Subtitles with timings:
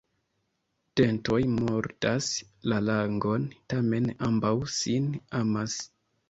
[1.01, 2.29] Dentoj mordas
[2.73, 5.07] la langon, tamen ambaŭ sin
[5.43, 5.79] amas.